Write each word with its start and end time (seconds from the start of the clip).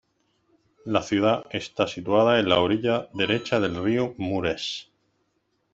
La 0.85 1.03
ciudad 1.03 1.45
está 1.51 1.85
situada 1.85 2.39
en 2.39 2.49
la 2.49 2.59
orilla 2.59 3.09
derecha 3.13 3.59
del 3.59 3.83
río 3.83 4.15
Mureş. 4.17 4.89